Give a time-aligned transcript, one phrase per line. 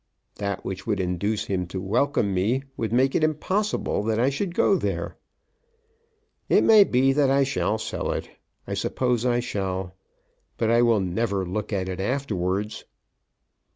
[0.37, 4.55] That which would induce him to welcome me would make it impossible that I should
[4.55, 5.15] go there.
[6.49, 8.27] It may be that I shall sell it.
[8.65, 9.93] I suppose I shall.
[10.57, 12.83] But I will never look at it afterwards."